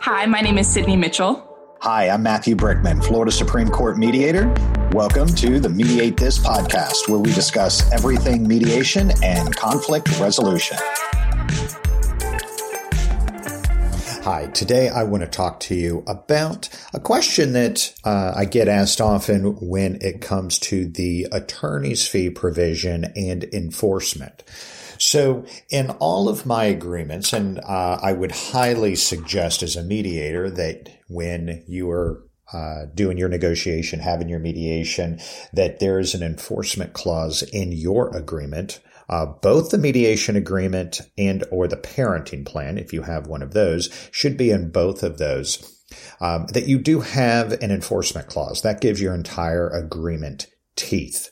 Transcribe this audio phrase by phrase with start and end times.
[0.00, 1.42] Hi, my name is Sydney Mitchell.
[1.80, 4.46] Hi, I'm Matthew Brickman, Florida Supreme Court mediator.
[4.92, 10.78] Welcome to the Mediate This podcast, where we discuss everything mediation and conflict resolution.
[14.22, 18.68] Hi, today I want to talk to you about a question that uh, I get
[18.68, 24.44] asked often when it comes to the attorney's fee provision and enforcement.
[24.98, 30.50] So, in all of my agreements, and uh, I would highly suggest as a mediator
[30.50, 35.18] that when you are uh, doing your negotiation, having your mediation,
[35.52, 41.44] that there is an enforcement clause in your agreement uh, both the mediation agreement and
[41.50, 45.18] or the parenting plan, if you have one of those, should be in both of
[45.18, 45.72] those.
[46.20, 51.30] Um, that you do have an enforcement clause that gives your entire agreement teeth.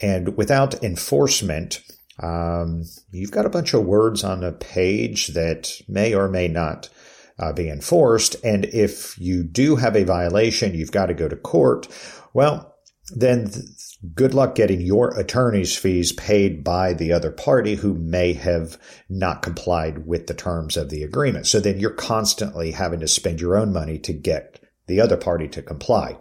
[0.00, 1.82] And without enforcement,
[2.22, 6.88] um, you've got a bunch of words on a page that may or may not
[7.38, 8.36] uh, be enforced.
[8.44, 11.88] And if you do have a violation, you've got to go to court.
[12.34, 12.74] Well,
[13.14, 13.64] then th-
[14.14, 19.42] good luck getting your attorney's fees paid by the other party who may have not
[19.42, 21.46] complied with the terms of the agreement.
[21.46, 25.48] So then you're constantly having to spend your own money to get the other party
[25.48, 26.18] to comply.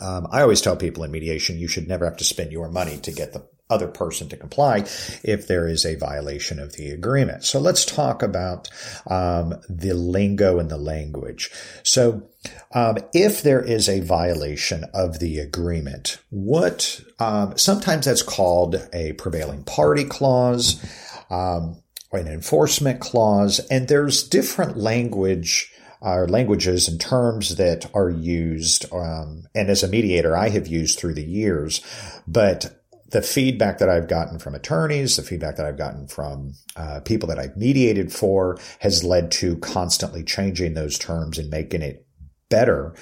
[0.00, 2.96] Um, I always tell people in mediation, you should never have to spend your money
[2.98, 4.78] to get the other person to comply
[5.22, 7.44] if there is a violation of the agreement.
[7.44, 8.68] So let's talk about
[9.06, 11.50] um, the lingo and the language.
[11.82, 12.28] So
[12.74, 19.12] um, if there is a violation of the agreement, what um, sometimes that's called a
[19.14, 20.84] prevailing party clause,
[21.30, 28.10] um, or an enforcement clause, and there's different language or languages and terms that are
[28.10, 28.90] used.
[28.92, 31.82] Um, and as a mediator, I have used through the years,
[32.26, 32.79] but
[33.10, 37.28] the feedback that I've gotten from attorneys, the feedback that I've gotten from uh, people
[37.28, 42.06] that I've mediated for has led to constantly changing those terms and making it
[42.48, 42.94] better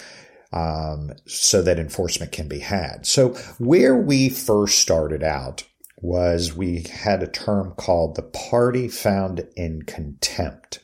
[0.53, 3.07] um, so that enforcement can be had.
[3.07, 5.65] So where we first started out
[6.01, 10.81] was we had a term called the party found in contempt.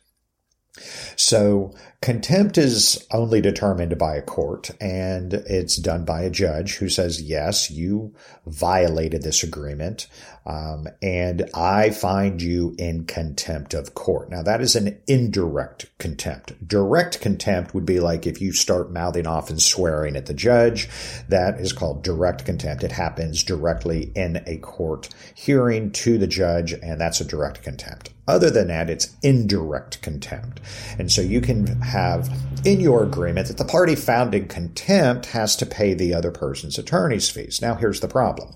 [1.17, 6.89] So contempt is only determined by a court and it's done by a judge who
[6.89, 8.15] says, yes, you
[8.45, 10.09] violated this agreement.
[10.47, 14.31] Um, and I find you in contempt of court.
[14.31, 16.67] Now that is an indirect contempt.
[16.67, 20.89] Direct contempt would be like if you start mouthing off and swearing at the judge.
[21.29, 22.83] That is called direct contempt.
[22.83, 28.11] It happens directly in a court hearing to the judge, and that's a direct contempt.
[28.27, 30.61] Other than that, it's indirect contempt.
[30.99, 32.31] And so you can have
[32.65, 36.79] in your agreement that the party found in contempt has to pay the other person's
[36.79, 37.61] attorney's fees.
[37.61, 38.55] Now here's the problem.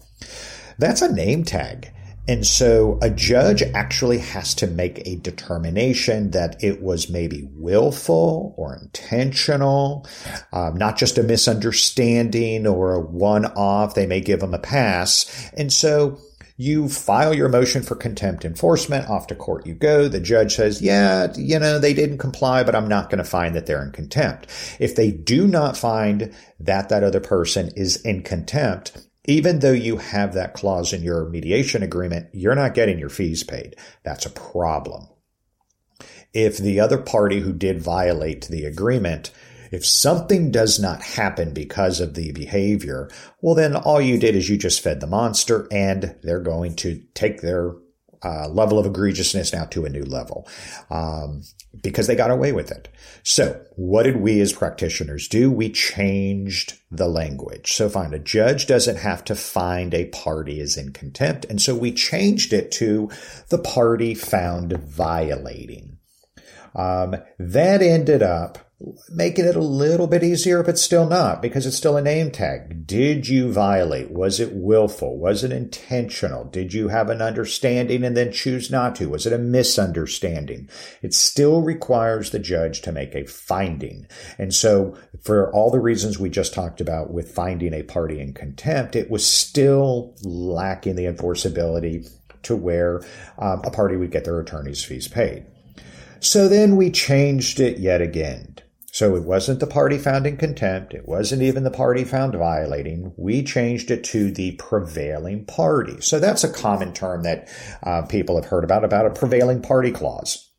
[0.79, 1.93] That's a name tag.
[2.29, 8.55] And so a judge actually has to make a determination that it was maybe willful
[8.59, 10.07] or intentional,
[10.53, 13.95] um, not just a misunderstanding or a one off.
[13.95, 15.51] They may give them a pass.
[15.57, 16.19] And so
[16.61, 19.09] you file your motion for contempt enforcement.
[19.09, 20.09] Off to court you go.
[20.09, 23.55] The judge says, yeah, you know, they didn't comply, but I'm not going to find
[23.55, 24.49] that they're in contempt.
[24.81, 29.99] If they do not find that that other person is in contempt, even though you
[29.99, 33.77] have that clause in your mediation agreement, you're not getting your fees paid.
[34.03, 35.07] That's a problem.
[36.35, 39.31] If the other party who did violate the agreement
[39.71, 44.49] if something does not happen because of the behavior, well, then all you did is
[44.49, 47.75] you just fed the monster and they're going to take their
[48.25, 50.49] uh, level of egregiousness now to a new level
[50.91, 51.43] um,
[51.83, 52.89] because they got away with it.
[53.23, 55.51] So, what did we as practitioners do?
[55.51, 57.73] We changed the language.
[57.73, 61.75] So, fine, a judge doesn't have to find a party is in contempt, and so
[61.75, 63.11] we changed it to
[63.51, 65.99] the party found violating.
[66.75, 68.68] Um, that ended up
[69.11, 72.87] making it a little bit easier, but still not because it's still a name tag.
[72.87, 74.13] Did you violate?
[74.13, 75.19] Was it willful?
[75.19, 76.45] Was it intentional?
[76.45, 79.09] Did you have an understanding and then choose not to?
[79.09, 80.69] Was it a misunderstanding?
[81.03, 84.07] It still requires the judge to make a finding.
[84.39, 88.33] And so for all the reasons we just talked about with finding a party in
[88.33, 92.09] contempt, it was still lacking the enforceability
[92.43, 93.03] to where
[93.39, 95.45] um, a party would get their attorney's fees paid.
[96.21, 98.59] So then we changed it yet again
[98.99, 100.93] so it wasn't the party found in contempt.
[100.93, 103.13] It wasn't even the party found violating.
[103.17, 106.01] We changed it to the prevailing party.
[106.01, 107.49] So that's a common term that
[107.85, 110.51] uh, people have heard about, about a prevailing party clause.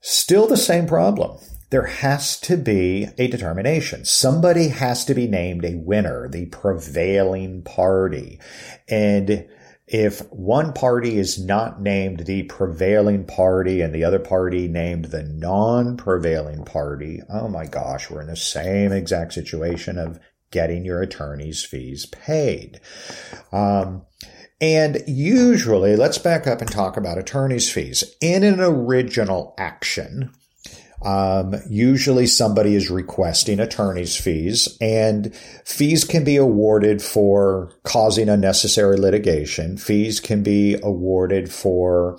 [0.00, 1.38] Still the same problem.
[1.70, 4.04] There has to be a determination.
[4.04, 8.40] Somebody has to be named a winner, the prevailing party.
[8.88, 9.46] And
[9.86, 15.22] if one party is not named the prevailing party and the other party named the
[15.22, 20.18] non-prevailing party, oh my gosh, we're in the same exact situation of
[20.50, 22.80] getting your attorney's fees paid.
[23.52, 24.06] Um,
[24.60, 28.04] and usually, let's back up and talk about attorney's fees.
[28.22, 30.30] In an original action,
[31.04, 35.34] um, usually somebody is requesting attorney's fees and
[35.64, 39.76] fees can be awarded for causing unnecessary litigation.
[39.76, 42.18] Fees can be awarded for,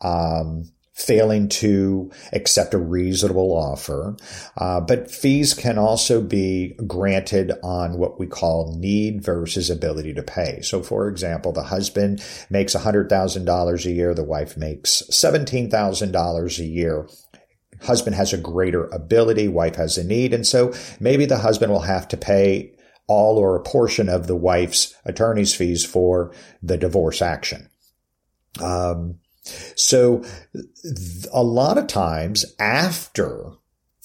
[0.00, 4.16] um, failing to accept a reasonable offer.
[4.56, 10.22] Uh, but fees can also be granted on what we call need versus ability to
[10.22, 10.60] pay.
[10.62, 17.08] So, for example, the husband makes $100,000 a year, the wife makes $17,000 a year
[17.84, 20.34] husband has a greater ability, wife has a need.
[20.34, 22.74] And so maybe the husband will have to pay
[23.06, 26.32] all or a portion of the wife's attorney's fees for
[26.62, 27.68] the divorce action.
[28.60, 29.18] Um,
[29.76, 30.24] so
[31.32, 33.52] a lot of times after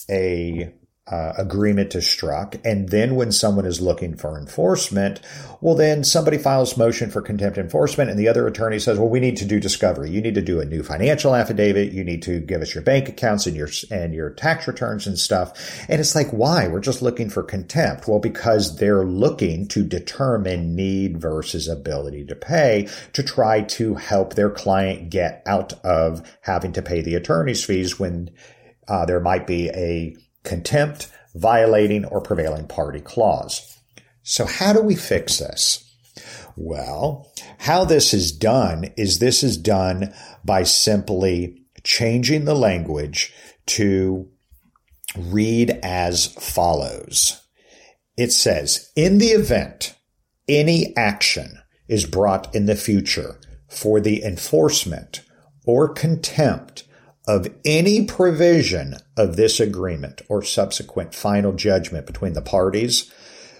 [0.09, 0.73] a
[1.09, 2.55] uh, agreement is struck.
[2.63, 5.21] And then when someone is looking for enforcement,
[5.61, 9.19] well, then somebody files motion for contempt enforcement and the other attorney says, well, we
[9.19, 10.11] need to do discovery.
[10.11, 11.91] You need to do a new financial affidavit.
[11.91, 15.17] You need to give us your bank accounts and your, and your tax returns and
[15.17, 15.83] stuff.
[15.89, 16.67] And it's like, why?
[16.67, 18.07] We're just looking for contempt.
[18.07, 24.35] Well, because they're looking to determine need versus ability to pay to try to help
[24.35, 28.29] their client get out of having to pay the attorney's fees when
[28.87, 33.77] uh, there might be a contempt, violating, or prevailing party clause.
[34.23, 35.85] So how do we fix this?
[36.55, 40.13] Well, how this is done is this is done
[40.43, 43.33] by simply changing the language
[43.67, 44.29] to
[45.17, 47.41] read as follows.
[48.17, 49.95] It says, in the event
[50.47, 53.39] any action is brought in the future
[53.69, 55.21] for the enforcement
[55.65, 56.83] or contempt
[57.29, 63.13] of any provision of this agreement or subsequent final judgment between the parties,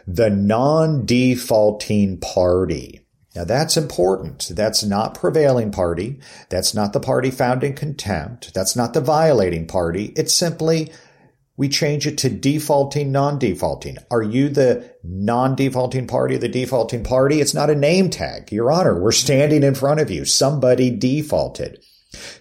[0.08, 3.06] the non-defaulting party.
[3.36, 4.50] Now that's important.
[4.56, 6.20] That's not prevailing party.
[6.50, 8.56] That's not the party found in contempt.
[8.56, 10.14] That's not the violating party.
[10.18, 10.92] It's simply
[11.56, 14.00] we change it to defaulting, non-defaulting.
[14.10, 17.40] Are you the non-defaulting party, the defaulting party?
[17.40, 18.52] It's not a name tag.
[18.52, 20.26] Your honor, we're standing in front of you.
[20.26, 21.84] Somebody defaulted.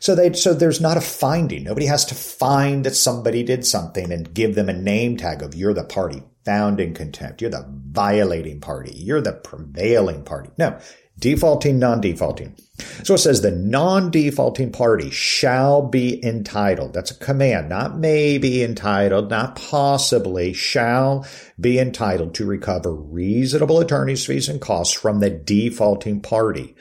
[0.00, 1.65] So they so there's not a finding.
[1.65, 5.55] Nobody has to find that somebody did something and give them a name tag of
[5.55, 7.43] you're the party found in contempt.
[7.43, 8.93] You're the violating party.
[8.94, 10.50] You're the prevailing party.
[10.56, 10.79] No,
[11.19, 12.56] defaulting, non-defaulting.
[13.03, 16.94] So it says the non-defaulting party shall be entitled.
[16.94, 21.26] That's a command, not maybe entitled, not possibly, shall
[21.61, 26.76] be entitled to recover reasonable attorney's fees and costs from the defaulting party,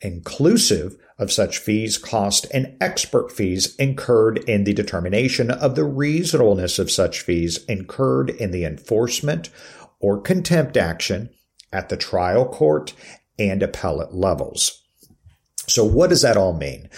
[0.00, 6.78] inclusive of such fees, cost, and expert fees incurred in the determination of the reasonableness
[6.78, 9.50] of such fees incurred in the enforcement
[10.00, 11.28] or contempt action
[11.72, 12.94] at the trial court
[13.38, 14.82] and appellate levels.
[15.68, 16.88] So what does that all mean?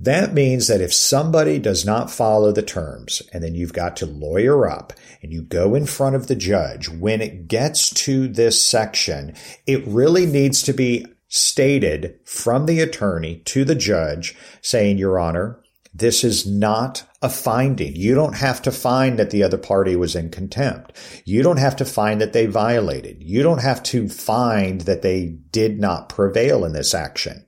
[0.00, 4.06] That means that if somebody does not follow the terms and then you've got to
[4.06, 4.92] lawyer up
[5.22, 9.34] and you go in front of the judge, when it gets to this section,
[9.66, 15.60] it really needs to be stated from the attorney to the judge saying, Your Honor,
[15.92, 17.96] this is not a finding.
[17.96, 20.92] You don't have to find that the other party was in contempt.
[21.24, 23.20] You don't have to find that they violated.
[23.20, 27.44] You don't have to find that they did not prevail in this action.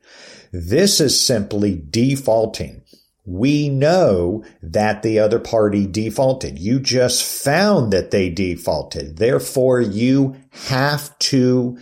[0.52, 2.82] This is simply defaulting.
[3.24, 6.58] We know that the other party defaulted.
[6.58, 9.18] You just found that they defaulted.
[9.18, 10.34] Therefore, you
[10.68, 11.78] have to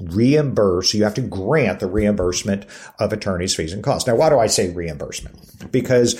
[0.00, 2.66] reimburse, you have to grant the reimbursement
[2.98, 4.06] of attorney's fees and costs.
[4.06, 5.70] Now, why do I say reimbursement?
[5.70, 6.14] Because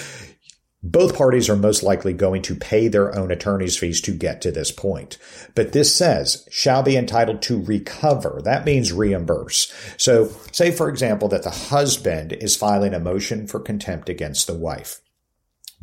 [0.83, 4.53] both parties are most likely going to pay their own attorney's fees to get to
[4.53, 5.17] this point.
[5.55, 8.41] But this says shall be entitled to recover.
[8.45, 9.73] That means reimburse.
[9.97, 14.55] So say, for example, that the husband is filing a motion for contempt against the
[14.55, 15.01] wife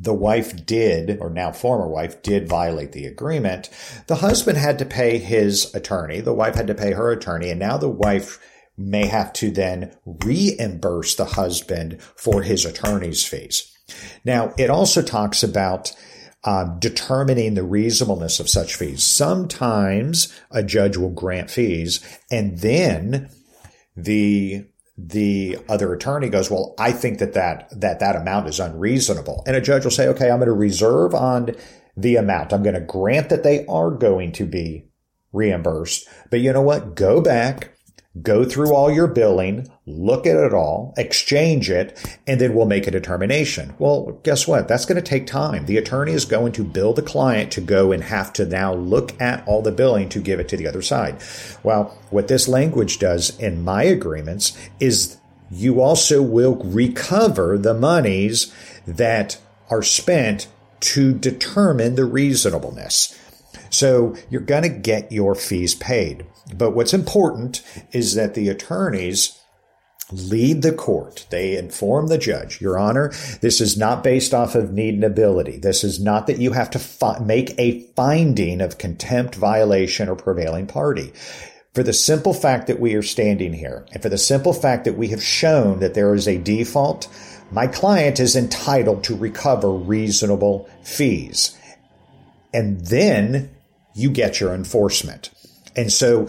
[0.02, 3.70] the wife did, or now former wife did violate the agreement,
[4.08, 7.60] the husband had to pay his attorney, the wife had to pay her attorney, and
[7.60, 8.40] now the wife
[8.78, 13.72] may have to then reimburse the husband for his attorney's fees.
[14.26, 15.94] Now, it also talks about
[16.44, 19.04] um, determining the reasonableness of such fees.
[19.04, 22.00] Sometimes a judge will grant fees
[22.32, 23.30] and then
[23.96, 24.66] the
[24.98, 29.44] the other attorney goes, well, I think that that, that that amount is unreasonable.
[29.48, 31.56] And a judge will say, okay, I'm going to reserve on
[31.98, 32.54] the amount.
[32.54, 34.88] I'm going to grant that they are going to be
[35.34, 36.08] reimbursed.
[36.30, 36.96] But you know what?
[36.96, 37.71] Go back
[38.22, 42.86] go through all your billing, look at it all, exchange it, and then we'll make
[42.86, 43.74] a determination.
[43.80, 44.68] Well, guess what?
[44.68, 45.66] That's going to take time.
[45.66, 49.20] The attorney is going to bill the client to go and have to now look
[49.22, 51.22] at all the billing to give it to the other side.
[51.64, 55.18] Well, what this language does in my agreements is
[55.50, 58.54] you also will recover the monies
[58.86, 59.38] that
[59.70, 60.48] are spent
[60.82, 63.18] to determine the reasonableness.
[63.72, 66.26] So you're going to get your fees paid.
[66.56, 69.38] But what's important is that the attorneys
[70.12, 71.26] lead the court.
[71.30, 75.58] They inform the judge, Your Honor, this is not based off of need and ability.
[75.58, 80.16] This is not that you have to fi- make a finding of contempt, violation, or
[80.16, 81.14] prevailing party.
[81.74, 84.98] For the simple fact that we are standing here, and for the simple fact that
[84.98, 87.08] we have shown that there is a default,
[87.50, 91.58] my client is entitled to recover reasonable fees.
[92.54, 93.50] And then
[93.94, 95.32] you get your enforcement.
[95.76, 96.28] And so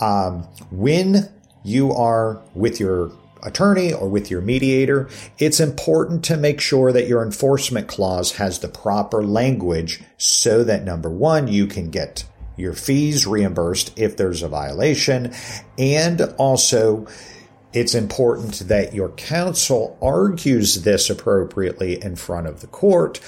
[0.00, 1.28] um, when
[1.64, 3.12] you are with your
[3.42, 8.58] attorney or with your mediator, it's important to make sure that your enforcement clause has
[8.58, 12.24] the proper language so that number one, you can get
[12.56, 15.32] your fees reimbursed if there's a violation.
[15.76, 17.06] And also,
[17.72, 23.20] it's important that your counsel argues this appropriately in front of the court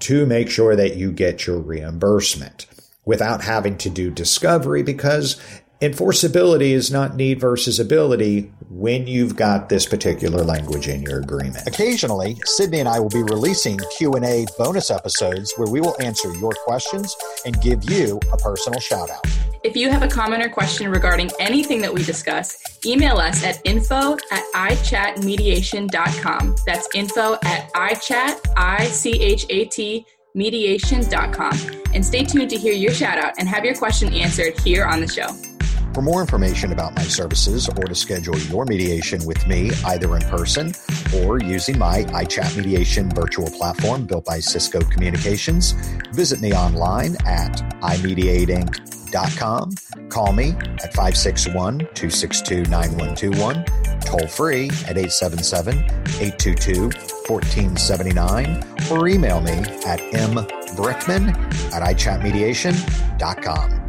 [0.00, 2.66] to make sure that you get your reimbursement
[3.04, 5.40] without having to do discovery because
[5.80, 11.66] enforceability is not need versus ability when you've got this particular language in your agreement.
[11.66, 16.52] Occasionally, Sydney and I will be releasing Q&A bonus episodes where we will answer your
[16.64, 19.26] questions and give you a personal shout out.
[19.64, 23.60] If you have a comment or question regarding anything that we discuss, email us at
[23.64, 26.56] info at ichatmediation.com.
[26.66, 31.58] That's info at ichat, I-C-H-A-T, mediation.com.
[31.94, 35.00] And stay tuned to hear your shout out and have your question answered here on
[35.00, 35.53] the show.
[35.94, 40.22] For more information about my services or to schedule your mediation with me, either in
[40.22, 40.74] person
[41.22, 45.70] or using my iChat mediation virtual platform built by Cisco Communications,
[46.12, 50.08] visit me online at imediateinc.com.
[50.08, 50.50] Call me
[50.82, 53.64] at 561 262 9121,
[54.00, 56.90] toll free at 877 822
[57.28, 59.52] 1479, or email me
[59.86, 61.32] at mbrickman
[61.72, 63.83] at ichatmediation.com.